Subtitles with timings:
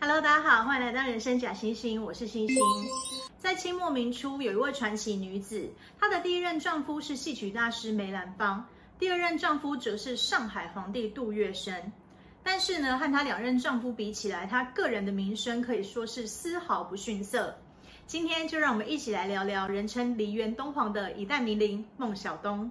[0.00, 2.56] Hello，大家好，欢迎来到人生假星星，我是星星。
[3.36, 8.64] 在清末明初，有一位传奇女子，她的第一任丈夫是戏曲大师梅兰芳，
[9.00, 11.82] 第二任丈夫则是上海皇帝杜月笙。
[12.44, 17.58] 但是呢，和她两任丈夫比起来，她个人的名声可以说是丝毫不逊色。
[18.06, 22.70] 今天就让我们一起来聊聊人称梨园东皇的一代名伶孟小冬。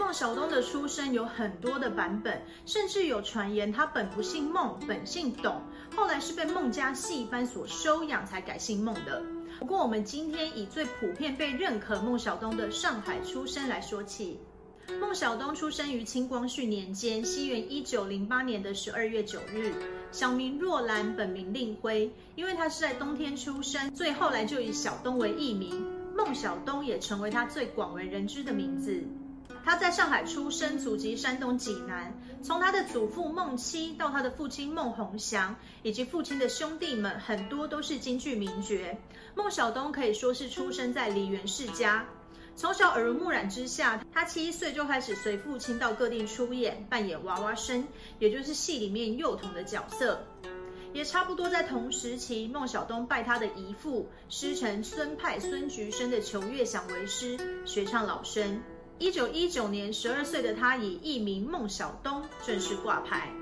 [0.00, 5.60] 孟小冬的出生有很多的版本，甚至有传言他本不姓孟，本姓董，
[5.94, 9.22] 后来是被孟家戏班所收养才改姓孟的。
[9.58, 14.40] 不过我们今天以最普遍被认可孟小冬的上海出生来说起。
[14.98, 19.74] 孟小冬出生于清光绪年间，西元一九零八年的十二月九日，
[20.10, 22.10] 小名若兰，本名令辉。
[22.36, 25.86] 因为他是在冬天出生，所以后来就以小冬为艺名，
[26.16, 29.04] 孟小冬也成为他最广为人知的名字。
[29.70, 32.12] 他在上海出生，祖籍山东济南。
[32.42, 38.98] 从他的祖父孟七到他的父亲孟鸿祥，以及父亲的兄弟们，很多都是京剧名角。
[39.36, 42.04] 孟小冬可以说是出生在梨园世家，
[42.56, 47.86] 从小耳濡目染之下，他七岁就开始随父亲到各地出演，扮演娃娃生，
[48.18, 50.20] 也就是戏里面幼童的角色。
[50.92, 58.60] 也差不多在同时期，孟小冬拜他的姨父师承孙派孙菊生的裘月祥为师，学唱老生。
[59.00, 63.32] 一九一九年，十二岁的他以艺名孟小冬正式挂牌。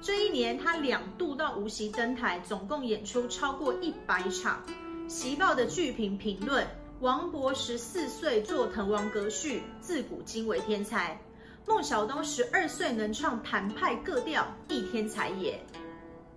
[0.00, 4.62] 这一年，他两度到无锡登台，总共演出超过一百场。
[5.08, 6.64] 《锡报》的剧评评论：
[7.00, 11.20] 王勃十四岁作《滕王阁序》，自古今为天才。
[11.66, 15.60] 孟小冬十二岁能唱谭派各调，亦天才也。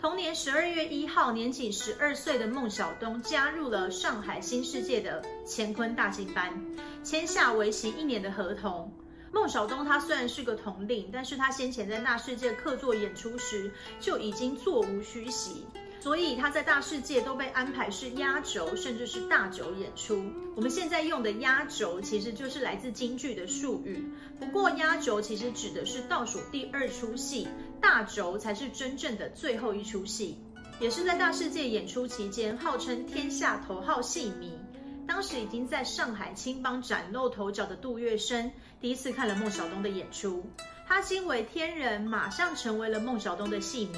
[0.06, 6.64] 同年十二月一号，年仅十二岁的孟小冬加入了上海新世界的乾坤大戏班，
[7.04, 8.94] 签下为期一年的合同。
[9.32, 15.66] 孟小冬他虽然是个童龄，但是他先前在那世界客座演出时就已经座无虚席。
[16.06, 20.24] 所以他在大世界都被安排是压轴，甚至是大轴演出。
[20.56, 24.08] 我们现在用的压轴其实就是来自京剧的术语。
[24.40, 27.48] 不过压轴其实指的是倒数第二出戏，
[27.82, 30.38] 大轴才是真正的最后一出戏。
[30.80, 34.60] 也是在大世界演出期间，号称天下头号戏迷，
[35.08, 40.46] 当时已经在上海青帮崭露头角的杜月笙，第一次看了孟小冬的演出，
[40.88, 43.98] 他惊为天人，马上成为了孟小冬的戏迷。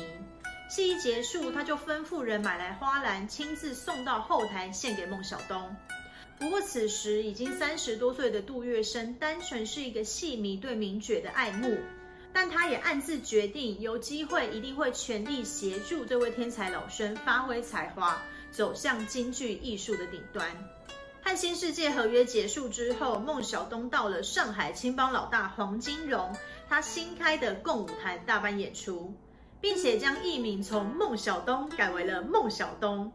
[0.69, 5.75] 戏一结束，他就吩咐人买来花篮，亲自送到后台献给孟小冬。
[6.37, 11.77] 不过此时已经三十多岁的杜月笙，单纯是一个戏迷对名角的爱慕，
[12.33, 20.45] 但他也暗自决定，有机会一定会全力协助这位天才老生发挥才华，走向京剧艺术的顶端。
[21.23, 26.35] 和新世界合约结束之后，孟小冬到了上海青帮老大黄金荣，
[26.69, 29.13] 他新开的共舞台大班演出。
[29.59, 33.11] 并且将艺名从孟小冬改为了孟小冬。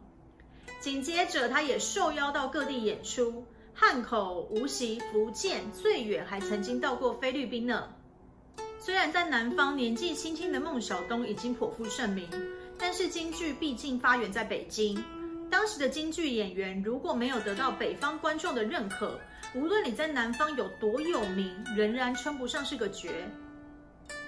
[0.79, 7.87] 紧接着，他也受邀到各地演出，汉口、无锡、福建，最远还曾经到过菲律宾呢。
[8.79, 12.27] 虽然在南方年纪轻轻的孟小冬已经颇负盛名，
[12.77, 15.01] 但是京剧毕竟发源在北京。
[15.49, 19.17] 当时的京剧演员如果没有得到北方观众的认可，
[19.55, 23.07] 无论你在南方有多有名，仍然称不上是个角。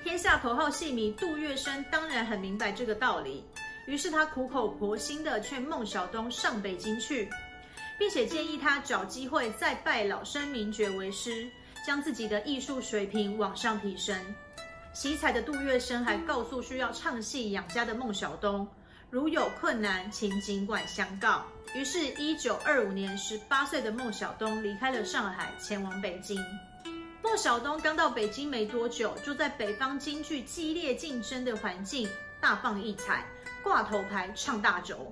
[0.05, 3.43] 天下头号戏迷杜月笙当然很明白这个道理，
[3.87, 7.27] 于是他苦口婆心地劝孟小冬上北京去，
[7.97, 11.49] 并且建议他找机会再拜老生名角为师，
[11.83, 14.15] 将自己的艺术水平往上提升。
[14.93, 18.67] 奇才的杜月笙还告诉需要唱戏养家的孟小冬，
[19.09, 21.43] 如有困难，请尽管相告。
[21.75, 26.39] 于是，一九二五年，十八岁的孟小冬离开了上海，前往北京。
[27.35, 32.07] 孟小冬刚到北京没多久，就在北方京剧激烈竞争的环境
[32.39, 33.25] 大放异彩，
[33.61, 35.11] 挂头牌唱大轴。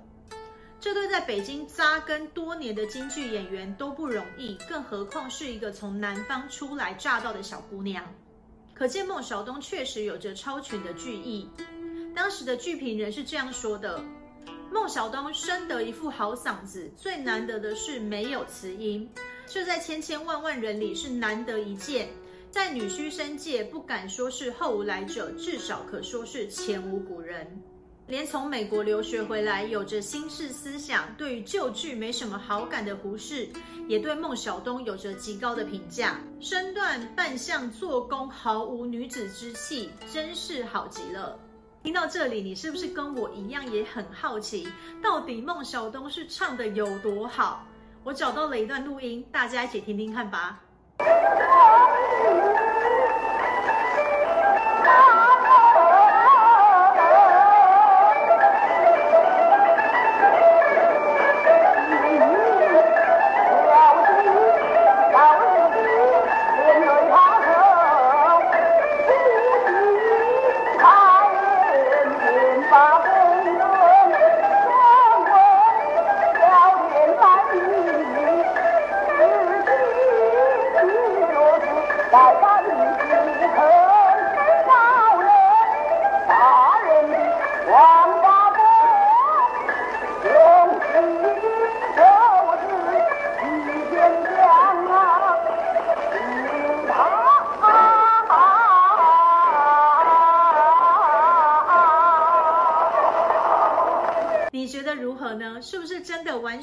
[0.80, 8.02] 这对在北京扎根多年的京剧演员都不容易，更何况是一个从南方初来乍到的小姑娘。
[8.72, 11.50] 可见孟小冬确实有着超群的剧艺。
[12.16, 14.02] 当时的剧评人是这样说的：
[14.72, 19.12] 孟小冬生得一副好嗓子，最难得的是没有词音。
[19.46, 22.08] 这在千千万万人里是难得一见，
[22.50, 27.62] 在女虚声界不敢说是后无来者，至少可说是前无古人。
[28.06, 33.48] 连从美国留学回来、有着新式思想、对于旧剧没什么好感的胡适，
[33.88, 36.20] 也对孟小冬有着极高的评价。
[36.40, 41.38] 身段扮相做工毫无女子之气，真是好极了。
[41.82, 44.68] 听到这里，你是不是跟我一样也很好奇，
[45.02, 47.66] 到底孟小冬是唱得有多好？
[48.04, 50.60] 我找到了一段录音，大家一起听听看吧。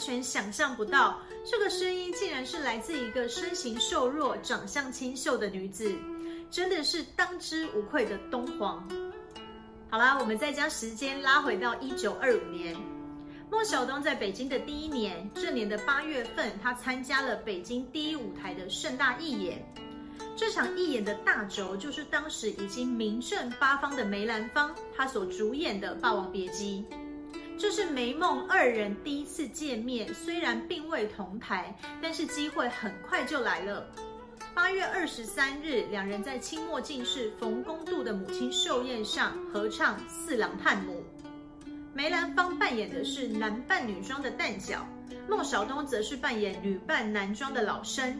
[0.01, 1.19] 全想象不到？
[1.45, 5.95] 这个声音竟然是来自一个身形瘦弱、长相清秀的女子，
[6.49, 8.87] 真的是当之无愧的东皇。
[9.89, 12.75] 好啦，我们再将时间拉回到一九二五年，
[13.49, 19.63] 孟小冬在北京的第一年，这年的八月份，他参加了北京第一舞台的盛大义演。
[20.35, 26.85] 这场义演的大轴就是当时已经名震八方的梅兰芳，她所主演的《霸王别姬》。
[27.57, 33.85] 这是梅孟二人第一次见面，虽然并未同台，但是机会很快就来了。
[34.53, 41.03] 八月二十三日，两人在清末进士冯公度的母亲寿宴上合唱《四郎探母》。
[41.93, 44.85] 梅兰芳扮演的是男扮女装的旦角，
[45.29, 48.19] 孟小冬则是扮演女扮男装的老生。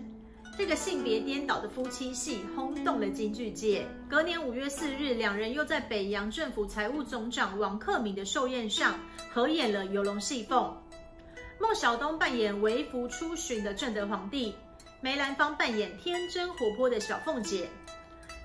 [0.58, 3.88] 这个性别颠倒的夫妻戏轰动了京剧界。
[4.10, 9.00] 隔年五月四日，两人又在北洋政府财务总长王克敏的寿宴上
[9.34, 10.64] 合演了《游龙戏凤》。
[11.60, 14.54] 孟小冬扮演微服出巡的正德皇帝，
[15.00, 17.70] 梅兰芳扮演天真活泼的小凤姐。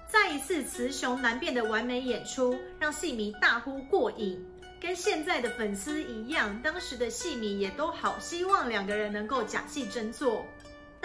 [0.09, 4.41] 再一次雌雄难辨的完美演出，让戏迷大呼过瘾。
[4.79, 10.45] 跟现在的粉丝一样，当时的戏迷也都好希望两个人能够假戏真做。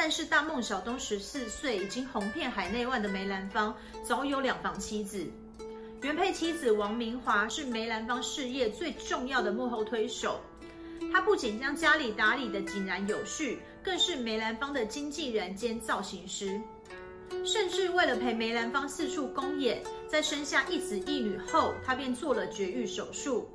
[0.03, 3.71] 但是大孟小冬十四岁，已经红遍海内外的梅兰芳
[4.03, 5.23] 早有两房妻子。
[6.01, 10.41] 原配妻子王明华是梅兰芳事业最重要的幕后推手，
[11.13, 16.59] 她不仅将家里打理得井然有序，更是梅兰芳的经纪人兼造型师。
[17.45, 23.47] 甚至为了陪梅兰芳四处公演，在生下一子一女后，她便做了绝育手术。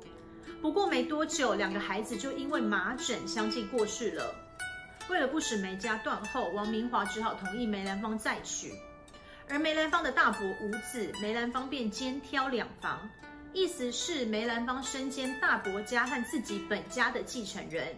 [0.61, 4.33] 不过没多久，两个孩子就因为麻疹相继过世了。
[5.09, 8.73] 为了不使梅家断后，王明华只好同意梅兰芳再娶。
[9.49, 13.09] 而梅兰芳的大伯无子，梅兰芳便兼挑两房，
[13.53, 17.95] 意思是梅兰芳身兼大伯家和自己本家的继承人。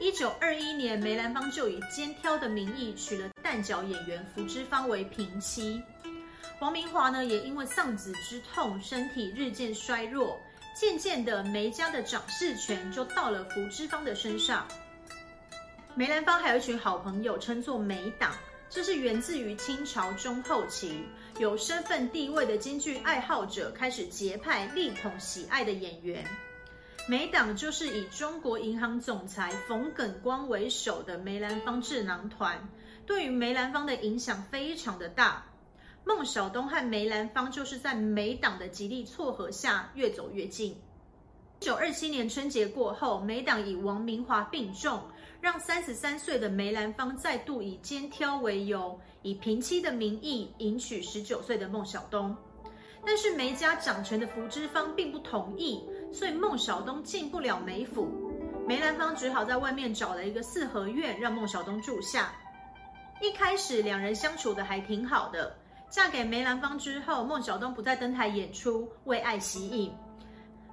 [0.00, 5.82] 一九二一年，梅兰芳就以兼挑的名义娶了旦角演员福芝芳为平妻。
[6.58, 10.40] 王明华呢，也因为丧子之痛，身体日渐衰弱，
[10.74, 14.66] 渐渐的梅家的掌事权就到了福芝芳的身上。
[15.94, 18.32] 梅兰芳还有一群好朋友，称作梅党，
[18.70, 21.04] 这是源自于清朝中后期
[21.38, 26.24] 有身份地位的京剧爱好者开始结派力捧喜爱的演员。
[27.06, 32.66] 梅党就是以中国银行总裁冯耿光为首的梅兰芳智囊团，
[33.04, 35.44] 对于梅兰芳的影响非常的大。
[36.04, 40.70] 孟小冬和梅兰芳就是在梅党的极力撮合下越走越近。
[41.60, 45.02] 一九二七年春节过后，梅党以王明华病重。
[45.42, 52.34] 让三十三岁的梅兰芳再度以肩挑为由，以平妻的名义迎娶十九岁的孟小冬。
[53.04, 55.82] 但是梅家掌权的福芝芳并不同意，
[56.12, 58.08] 所以孟小冬进不了梅府。
[58.68, 62.32] 梅兰芳只好在外面找了一个四合院让孟小冬住下。
[63.20, 65.52] 一开始两人相处的还挺好的。
[65.90, 69.92] 嫁给梅兰芳之后，孟小冬不再登台演出，为爱息影。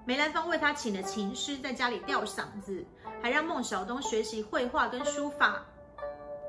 [0.05, 2.85] 梅兰芳为他请了琴师，在家里吊嗓子，
[3.21, 5.65] 还让孟小冬学习绘画跟书法。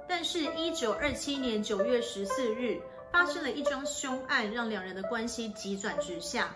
[0.08, 2.80] 但是，一九二七年九月十四日，
[3.12, 6.54] 发生了一桩凶案，让两人的关系急转直下。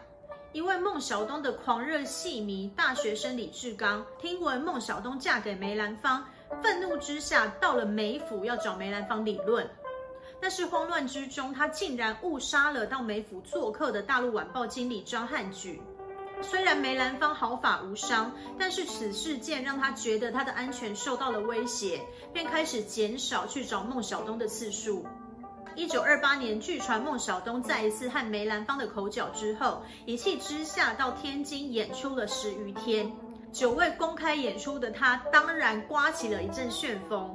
[0.52, 6.25] 一位孟小冬的狂热戏迷大学生李志刚，听闻孟小冬嫁给梅兰芳，
[6.62, 9.68] 愤怒之下到了梅府要找梅兰芳理论。
[10.40, 15.80] 但是慌乱之中，他竟然误杀了到梅府做客的大陆晚报经理张汉举。
[16.44, 22.00] 虽然梅兰芳毫发无伤，但是此事件让他觉得他的安全受到了威胁，
[22.32, 25.04] 便开始减少去找孟小冬的次数。
[25.74, 33.10] 一九二八年，据传孟小冬再一次和梅兰芳的口角之后，一气之下到天津演出了十余天。
[33.52, 37.34] 久未公开演出的他，当然刮起了一阵旋风。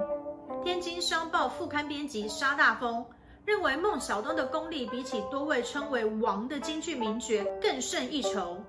[0.63, 3.05] 天津商报副刊编辑沙大风
[3.45, 8.61] 认为，孟小冬的功力比起多位称为王的京剧名角更胜一筹。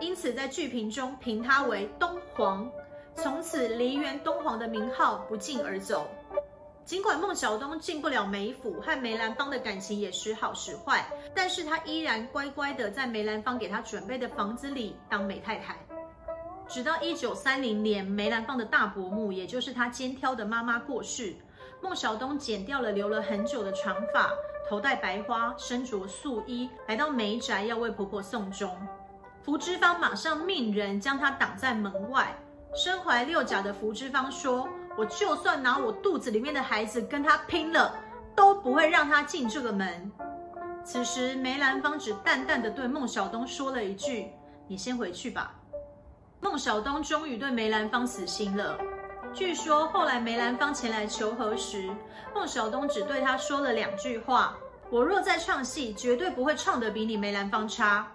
[0.00, 2.70] 因此，在剧评中评他为东皇，
[3.14, 6.08] 从此梨园东皇的名号不胫而走。
[6.84, 15.76] 尽管孟小冬进不了梅府，和梅兰芳的感情也时好时坏，但是他依然乖乖的在梅兰芳给他准备的房子里当梅太太。
[16.66, 21.34] 直到一九三零年，梅兰芳的大伯母，也就是他肩挑的妈妈过世，
[21.82, 24.32] 孟小冬剪掉了留了很久的长发，
[24.68, 28.70] 头戴白花，身着素衣，来到梅宅要为婆婆送终。
[29.42, 32.36] 福芝芳马上命人将他挡在门外。
[32.74, 37.94] 身怀六甲的福芝芳说：“我就算拿我肚子里面的孩子跟他拼了，
[38.36, 40.12] 都不会让他进这个门。”
[40.84, 44.30] 此时，梅兰芳只淡淡的对孟小冬说了一句
[44.68, 45.54] ：“你先回去吧。”
[46.40, 48.78] 孟小冬终于对梅兰芳死心了。
[49.34, 51.90] 据说后来梅兰芳前来求和时，
[52.34, 54.56] 孟小冬只对他说了两句话
[54.88, 58.06] ：“我若再唱戏，绝对不会唱得比你梅兰芳差；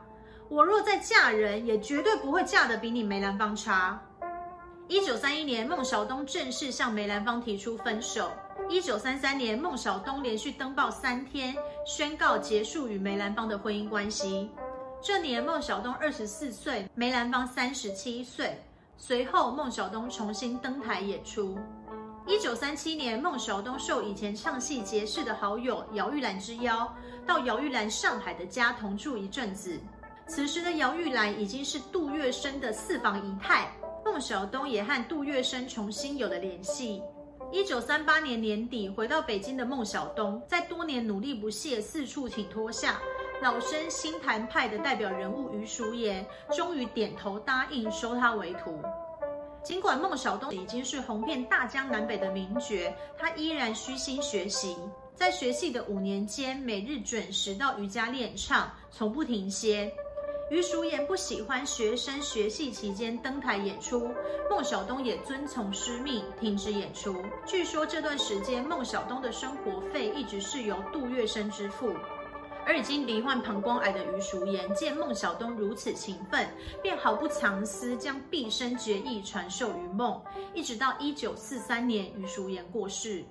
[0.53, 4.00] 我若再嫁人，也绝对不会嫁得比你梅兰芳差。”
[4.88, 8.31] 一九三一年，孟小冬正式向梅兰芳提出分手。
[8.69, 11.55] 一九三三年，孟小冬连续登报三天，
[11.88, 14.51] 宣告结束与梅兰芳的婚姻关系。
[15.01, 18.62] 这年，孟小冬二十四岁，梅兰芳三十七岁。
[18.95, 21.57] 随后，孟小冬重新登台演出。
[22.27, 26.95] 一九三七年，孟小冬受以前唱戏结识的好友姚玉兰之邀，
[27.25, 29.79] 到姚玉兰上海的家同住一阵子。
[30.35, 33.71] 此时的姚玉兰已经是杜月笙的四房姨太，
[34.03, 37.03] 孟小冬也和杜月笙重新有了联系。
[37.51, 42.99] 一九三八年年底回到北京的孟小冬，在多年努力不懈、四处请托下，
[43.43, 48.81] 老生新谭派的代表人物余淑妍终于点头答应收他为徒。
[49.63, 54.75] 尽管孟小冬已经是红遍大江南北的名角，他依然虚心学习，
[55.13, 59.93] 在学戏的五年间，每日准时到余家练唱，从不停歇。
[60.53, 64.12] 余淑妍不喜欢学生学戏期间登台演出，
[64.48, 67.25] 孟小冬也遵从师命停止演出。
[67.43, 71.91] 据说这段时间，孟小冬的生活费一直是由杜月笙支付。
[72.67, 76.48] 而已经罹患膀胱癌的余淑妍见孟小冬如此勤奋，
[76.83, 80.22] 便毫不藏私将毕生绝艺传授于孟。
[80.53, 83.25] 一直到一九四三年，余淑妍过世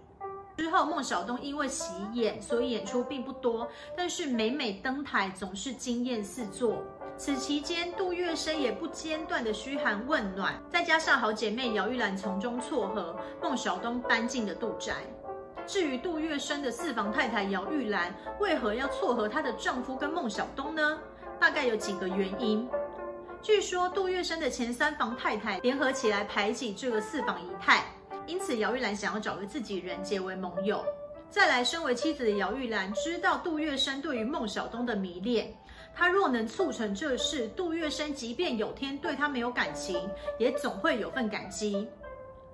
[0.57, 6.83] 之后，孟小冬因为喜演，所以演出并不多，但是每每登台总是惊艳四座。
[7.17, 14.95] 此期间，杜月笙也不间断的嘘寒问暖，再加上好姐妹姚玉兰从中撮合，孟小冬搬进了杜宅。
[15.65, 20.99] 至于杜月笙的四房太太姚玉兰为何要撮合她的丈夫跟孟小冬呢？
[21.39, 22.69] 大概有几个原因。
[23.41, 27.85] 据说杜月笙的前三房太太联合起来排挤这个四房姨太，
[28.27, 30.85] 因此姚玉兰想要找个自己人结为盟友。
[31.31, 35.55] 再来，身为妻子的姚玉兰知道杜月笙对于孟小冬的迷恋。
[35.95, 40.09] 他若能促成这事，杜月笙即便有天对他没有感情，
[40.39, 41.87] 也总会有份感激。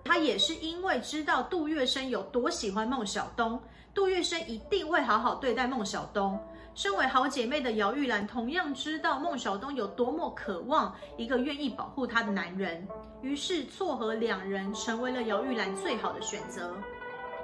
[0.05, 3.61] 他也是因为知道杜月笙有多喜欢孟小冬，
[3.95, 6.39] 杜月笙一定会好好对待孟小冬。
[6.75, 12.87] 身为好姐妹的姚玉兰同样知道孟小冬有多么渴望一个愿意保护她的男人，
[13.21, 16.73] 于是撮合两人成为了姚玉兰最好的选择。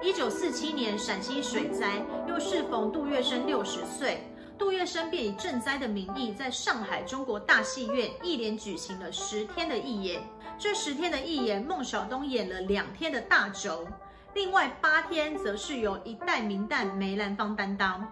[0.00, 4.22] 一九四七年陕西水灾，又适逢杜月笙六十岁。
[4.56, 10.23] 杜月笙便以赈灾的名义，在上海中国大戏院一连举行了十天的义演。
[10.56, 13.87] 这十天的义演，孟小冬演了两天的大轴，
[14.34, 18.06] 另外八天则是由一代名旦梅兰芳担当。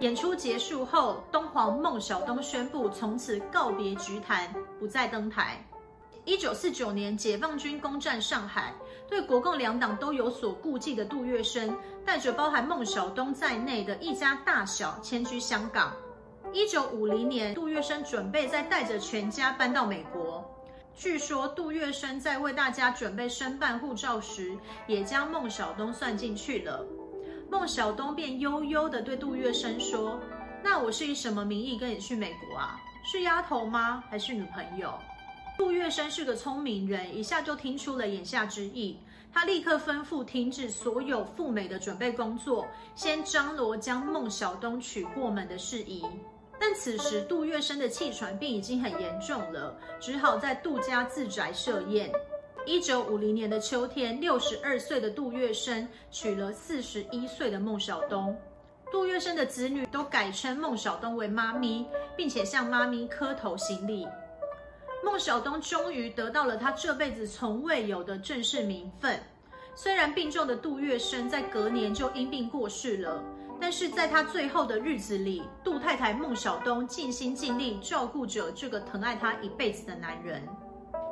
[0.00, 5.64] 演出结束后，东皇孟小冬宣布从此告别菊坛，不再登台。
[6.26, 8.74] 一九四九年，解放军攻占上海，
[9.10, 11.74] 对国共两党都有所顾忌的杜月笙，
[12.06, 15.92] 带着包含孟小冬在内的一家大小迁居香港。
[16.52, 20.48] 一九五零年，杜月笙准备再带着全家搬到美国。
[20.94, 26.86] 据说杜月笙在为大家准备申办护照时，也将孟小冬算进去了。
[27.50, 30.20] 孟小冬便悠悠地对杜月笙说
[30.62, 32.80] ：“那我是以什么名义跟你去美国啊？
[33.02, 34.04] 是丫头吗？
[34.08, 34.94] 还是女朋友？”
[35.58, 38.98] 杜月笙是个聪明人，一下就听出了眼下之意。
[39.32, 42.66] 他立刻吩咐停止所有赴美的准备工作，
[42.96, 46.04] 先张罗将孟小冬娶过门的事宜。
[46.58, 52.10] 但此时杜月笙的气喘病已经很严重了，只好在杜家自宅设宴。
[52.66, 58.36] 一九五零年的秋天，六十二岁的杜月笙娶了四十一岁的孟小冬。
[58.90, 64.06] 杜月笙的子女都改称孟小冬为妈咪，并且向妈咪磕头行礼。
[65.02, 69.18] 孟小冬终于得到了他这辈子从未有的正式名分。
[69.74, 73.22] 虽然病重的杜月笙在隔年就因病过世了，
[73.60, 80.42] 但是在他最后的日子里，杜太太孟小冬尽心尽力照顾着这个疼爱她一辈子的男人。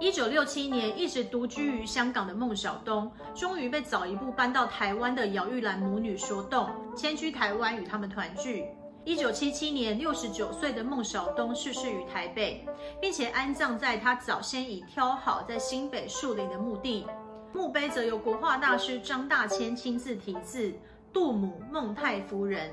[0.00, 8.66] 一九六七年，一直独居于香港的孟小冬，终于被早一步搬到台湾的姚玉兰母女说动，迁居台湾与他们团聚。
[9.08, 12.62] 一九七七年，六十九岁的孟小冬逝世于台北，
[13.00, 17.06] 并且安葬在他早先已挑好在新北树林的墓地。
[17.54, 20.74] 墓碑则由国画大师张大千亲自题字
[21.10, 22.70] “杜母孟太夫人”。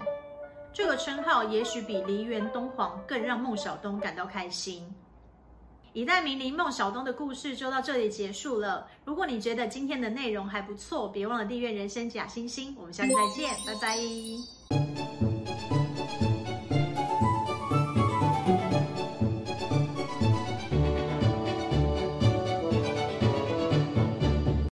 [0.76, 4.94] 这个称号也许比梨园东皇更让孟小冬感到开心。
[5.94, 8.86] 一代名伶孟小冬的故事就到这里结束了。
[9.06, 12.76] 如果你觉得今天的内容还不错，别忘了订阅人生假星星。
[12.78, 14.85] 我们下次再见，拜拜。